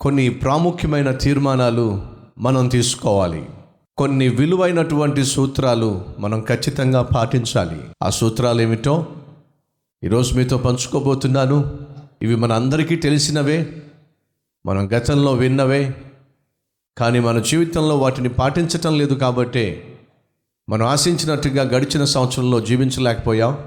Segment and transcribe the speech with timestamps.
[0.00, 2.02] కొన్ని ప్రాముఖ్యమైన తీర్మానాలు
[2.38, 3.46] మనం తీసుకోవాలి.
[3.96, 7.80] కొన్ని విలువైనటువంటి సూత్రాలు మనం ఖచ్చితంగా పాటించాలి.
[8.02, 9.06] ఆ సూత్రాలు ఏమిటో
[10.04, 11.78] ఈరోజు మీతో పంచుకోబోతున్నాను.
[12.22, 13.82] ఇవి మన అందరికీ తెలిసినవే
[14.66, 15.94] మనం గతంలో విన్నవే
[16.98, 19.98] కానీ మన జీవితంలో వాటిని పాటించటం లేదు కాబట్టే
[20.68, 23.58] మనం ఆశించినట్టుగా గడిచిన సంవత్సరంలో జీవించలేకపోయాం.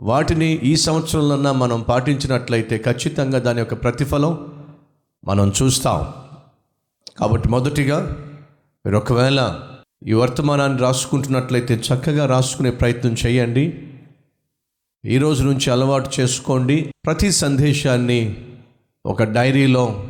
[0.00, 4.49] వాటిని ఈ సంవత్సరంలో మనం పాటించినట్లయితే ఖచ్చితంగా దాని యొక్క ప్రతిఫలం
[5.24, 6.12] మనం చూస్తాం.
[7.18, 8.16] కాబట్టి మొదటిగా
[8.86, 9.60] మీరు ఒకవేళ
[10.06, 13.88] ఈ వర్తమానాన్ని రాసుకుంటున్నట్లయితే చక్కగా రాసుకునే ప్రయత్నం చేయండి.
[15.04, 16.92] ఈ రోజు నుంచి అలవాటు చేసుకోండి.
[17.04, 18.46] ప్రతి సందేశాన్ని
[19.06, 20.08] ఒక డైరీలో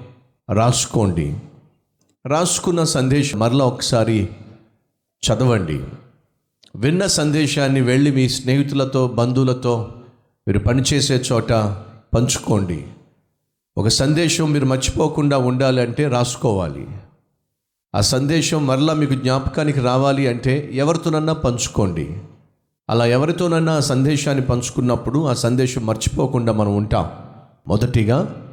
[0.52, 1.36] రాసుకోండి.
[2.26, 4.28] రాసుకున్న సందేశం మరలా ఒకసారి
[5.26, 5.84] చదవండి.
[6.76, 10.02] విన్న సందేశాన్ని వెళ్ళి మీ స్నేహితులతో బంధువులతో
[10.48, 11.52] మీరు పనిచేసే చోట
[12.14, 12.86] పంచుకోండి.
[13.78, 16.88] ఒక సందేశం మీరు మర్చిపోకుండా ఉండాలంటే రాసుకోవాలి.
[17.94, 22.20] ఆ సందేశం మరలా మీకు జ్ఞాపకానికి రావాలి అంటే ఎవరితోనన్నా పంచుకోండి.
[22.90, 27.10] అలా ఎవరితోనన్నా ఆ సందేశాన్ని పంచుకున్నప్పుడు ఆ సందేశం మర్చిపోకుండా మనం ఉంటాం.
[27.68, 28.46] మొదటిగా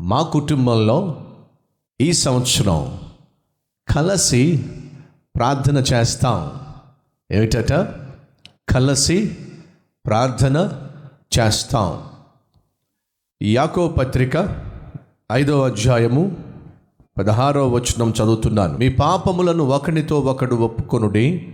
[0.00, 1.26] మా కుటుంబంలో
[2.00, 2.98] ఈ సంవత్సరం
[3.94, 4.64] కలసి
[5.36, 6.60] ప్రార్థన చేస్తాం.
[7.30, 7.72] ఏమిటట?
[8.68, 9.36] కలసి
[10.06, 10.88] ప్రార్థన
[11.38, 12.15] చేస్తాం.
[13.42, 14.60] యాకో పత్రిక
[15.32, 16.36] ఐదో అధ్యాయము
[17.18, 18.78] పదహారో వచనం చదువుతున్నాను.
[18.78, 21.48] మీ పాపములను ఒకనితో ఒకడు ఒప్పుకొనుడి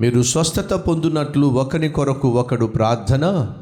[0.00, 3.52] మీరు స్వస్థత పొందినట్లు ఒకని కొరకు ఒకడు ప్రార్థన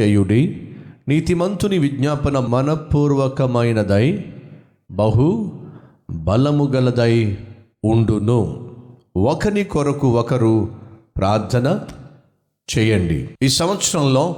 [0.00, 0.68] చేయుడి.
[1.08, 4.24] నీతిమంతుని విజ్ఞాపన మనపూర్వకమైనదై
[4.90, 5.52] బహు
[6.10, 7.38] బలము గలదై
[7.84, 8.70] ఉండును.
[9.16, 10.68] ఒకని కొరకు ఒకరు
[11.16, 11.80] ప్రార్థన
[12.78, 13.28] చేయండి.
[13.42, 14.36] ఈ సంవత్సరంలో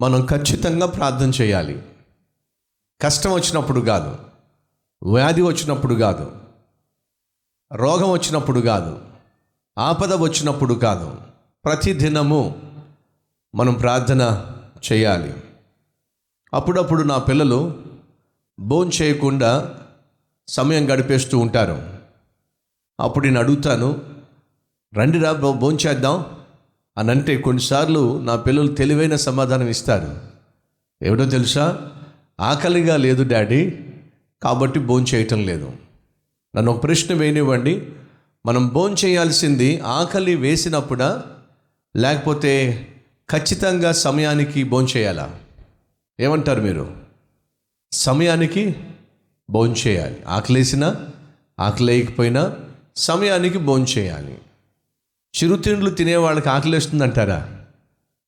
[0.00, 1.82] మనం ఖచ్చితంగా ప్రార్థన చేయాలి.
[3.00, 4.18] కష్టం వచ్చినప్పుడు కాదు.
[5.02, 6.36] వ్యాధి వచ్చినప్పుడు కాదు.
[7.72, 9.04] రోగం వచ్చినప్పుడు కాదు.
[9.78, 11.16] ఆపద వచ్చినప్పుడు కాదు.
[11.64, 12.62] ప్రతి దినము
[13.54, 14.52] మనం ప్రార్థన
[14.92, 15.42] చేయాలి.
[16.54, 17.82] అప్పుడప్పుడు నా పిల్లలు
[18.60, 19.80] బోన్ చేయకుండా
[20.48, 21.98] సమయం గడిపేస్తూ ఉంటారు.
[23.00, 24.14] అప్పుడు నేను అడుగుతాను
[24.94, 26.37] రండిరా భోజనం చేద్దాం.
[26.98, 30.20] అని అంటే కొన్నిసార్లు నా పిల్లలు తెలివైన సమాధానం ఇస్తారు.
[31.02, 31.90] ఏమిటో తెలుసా?
[32.40, 33.78] ఆకలిగా లేదు డాడీ
[34.42, 35.72] కాబట్టి బోన్ చేయటం లేదు.
[36.56, 37.86] నన్ను ఒక ప్రశ్న వేయనివ్వండి.
[38.46, 41.24] మనం బోన్ చేయాల్సింది ఆకలి వేసినప్పుడా?
[41.96, 42.86] లేకపోతే
[43.30, 45.40] ఖచ్చితంగా సమయానికి బోన్ చేయాలా?
[46.20, 46.96] ఏమంటారు మీరు?
[47.92, 48.76] సమయానికి
[49.50, 50.22] బోన్ చేయాలి.
[50.28, 51.08] ఆకలేసినా
[51.60, 52.56] ఆకలి వేయకపోయినా
[52.96, 54.38] సమయానికి బోన్ చేయాలి.
[55.44, 57.48] చిరుతిండ్లు తినే వాళ్ళకి ఆకలేస్తుంది అంటారా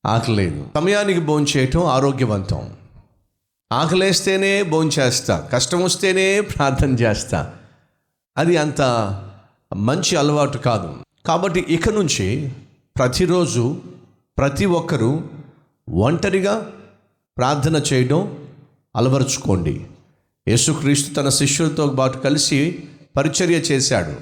[0.07, 2.73] ఆకలేదు సమయానికి భోంచేయటం ఆరోగ్యవంతం.
[3.73, 7.55] ఆకలేస్తేనే భోంచేస్తా కష్టం వస్తేనే ప్రార్థన చేస్తా.
[8.39, 8.83] అది అంత
[9.77, 10.97] మంచి అలవాటు కాదు.
[11.27, 12.53] కాబట్టి ఇక నుంచి
[12.97, 13.83] ప్రతిరోజు
[14.39, 15.23] ప్రతి ఒక్కరూ
[15.91, 16.73] ఒంటరిగా
[17.39, 18.49] ప్రార్థన చేయడం
[18.97, 19.87] అలవరుచుకోండి.
[20.49, 24.13] యేసుక్రీస్తు తన శిష్యులతో పాటు కలిసి పరిచర్య చేశాడు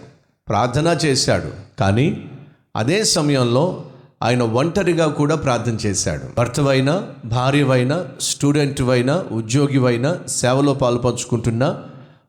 [0.48, 1.52] ప్రార్థన చేశాడు.
[1.80, 2.30] కానీ
[2.78, 3.84] అదే సమయంలో
[4.22, 6.22] ఆయన ఒంటరిగా కూడా ప్రార్థన చేశాడు.
[6.38, 11.82] భర్తవైనా భార్యవైనా స్టూడెంట్వైనా ఉద్యోగివైనా సేవలో పాల్పంచుకుంటున్న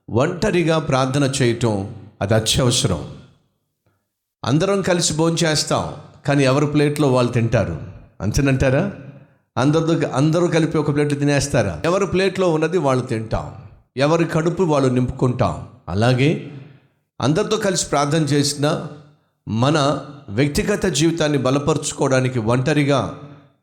[0.10, 3.08] ఒంటరిగా ప్రార్థన చేయటం అది అత్యవసరం.
[4.46, 5.94] అందరం కలిసి భోంచేస్తాం
[6.28, 7.82] కానీ ఎవరి ప్లేట్లో వాళ్ళు తింటారు?
[8.22, 8.92] అంతేనంటారా?
[9.58, 11.82] అందరితో అందరూ కలిపి ఒక ప్లేట్ తినేస్తారా?
[11.86, 13.52] ఎవరి ప్లేట్లో ఉన్నది వాళ్ళు తింటాం.
[13.98, 15.68] ఎవరి కడుపు వాళ్ళు నింపుకుంటాం.
[15.90, 16.52] అలాగే
[17.22, 18.88] అందరితో కలిసి ప్రార్థన చేసిన
[19.50, 23.20] మన వ్యక్తిగత జీవితాన్ని బలపరుచుకోవడానికి ఒంటరిగా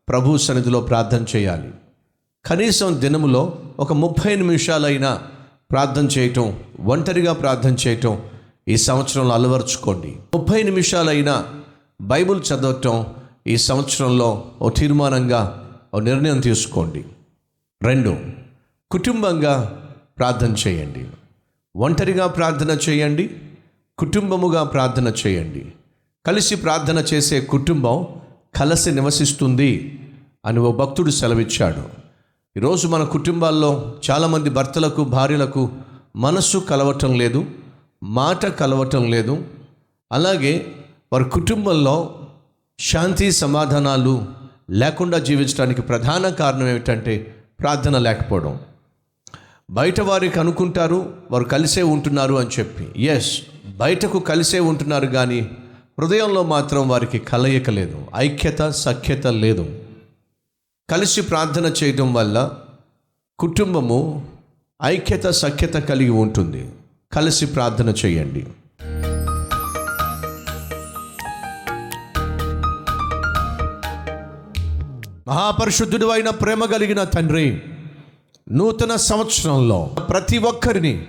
[0.08, 1.70] ప్రభు సన్నిధిలో ప్రార్థన చేయాలి.
[2.46, 5.22] కనీసం దినములో ఒక ముప్పై నిమిషాలైనా
[5.70, 8.22] ప్రార్థన చేయటం ఒంటరిగా ప్రార్థన చేయటం
[8.68, 10.16] ఈ సంవత్సరంలో అలవరుచుకోండి.
[10.34, 11.46] ముప్పై నిమిషాలైనా
[12.00, 13.06] బైబిల్ చదవటం
[13.46, 17.04] ఈ సంవత్సరంలో ఓ తీర్మానంగా ఓ నిర్ణయం తీసుకోండి.
[17.82, 18.16] రెండు
[18.90, 19.82] కుటుంబంగా
[20.18, 21.06] ప్రార్థన చేయండి.
[21.76, 23.30] ఒంటరిగా ప్రార్థన చేయండి.
[23.98, 25.72] కుటుంబముగా ప్రార్థన చేయండి.
[26.26, 28.06] కలిసి ప్రార్థన చేసే కుటుంబం
[28.56, 30.00] కలిసి నివసిస్తుంది
[30.46, 31.88] అని ఓ భక్తుడు సెలవిచ్చాడు.
[32.56, 35.70] ఈరోజు మన కుటుంబాల్లో చాలామంది భర్తలకు భార్యలకు
[36.16, 37.44] మనస్సు కలవటం లేదు
[38.02, 39.44] మాట కలవటం లేదు.
[40.12, 40.72] అలాగే
[41.12, 42.26] వారి కుటుంబంలో
[42.78, 44.24] శాంతి సమాధానాలు
[44.70, 48.60] లేకుండా జీవించడానికి ప్రధాన కారణం ఏమిటంటే ప్రార్థన లేకపోవడం.
[49.70, 53.02] బయట వారికి అనుకుంటారు వారు కలిసే ఉంటున్నారు అని చెప్పి.
[53.02, 55.40] ఎస్ బయటకు కలిసే ఉంటున్నారు కానీ
[55.98, 59.78] హృదయంలో మాత్రం వారికి కలయిక లేదు ఐక్యత సఖ్యత లేదు.
[60.90, 62.52] కలిసి ప్రార్థన చేయడం వల్ల
[63.38, 64.26] కుటుంబము
[64.84, 66.70] ఐక్యత సఖ్యత కలిగి ఉంటుంది.
[67.12, 68.46] కలిసి ప్రార్థన చేయండి.
[75.28, 77.62] మహాపరిశుద్ధుడు అయిన ప్రేమ కలిగిన తండ్రి
[78.52, 81.06] నూతన సంవత్సరంలో ప్రతి ఒక్కరిని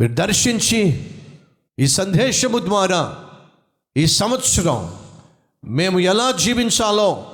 [0.00, 1.06] మీరు దర్శించి
[1.78, 3.16] ఈ సందేశము ద్వారా
[3.96, 4.94] ఈ సంవత్సరం
[5.64, 7.26] మేము ఎలా జీవించాలో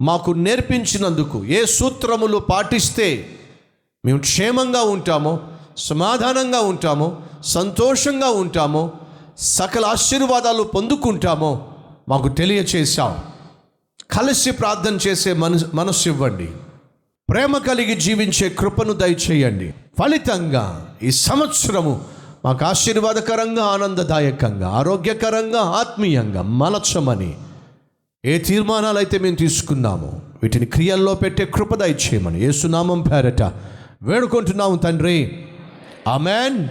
[0.00, 3.38] మాకు నేర్పించినందుకు ఏ సూత్రములు పాటిస్తే
[4.04, 5.40] మేము క్షేమంగా ఉంటామో
[5.76, 8.92] సమాధానంగా ఉంటామో సంతోషంగా ఉంటామో
[9.38, 11.72] సకల ఆశీర్వాదాలు పొందుకుంటామో
[12.08, 13.16] మాకు తెలియచేశాం
[14.12, 16.46] కలిసి ప్రార్థన చేసే మనసు మనస్సు ఇవ్వండి.
[17.30, 19.74] ప్రేమ కలిగి జీవించే కృపను దయచేయండి.
[20.00, 22.04] ఫలితంగా ఈ సంవత్సరము
[22.44, 27.34] మాకు ఆశీర్వాదకరంగా ఆనందదాయకంగా ఆరోగ్యకరంగా ఆత్మీయంగా మలచమని
[28.24, 30.12] ఏ తీర్మానాలు అయితే మేము తీసుకున్నామో
[30.42, 33.42] వీటిని క్రియల్లో పెట్టే కృప దయచేయమని ఏసునామం పేరట
[34.02, 35.46] వేడుకుంటున్నాము తండ్రి.
[36.08, 36.68] ఆమెన్.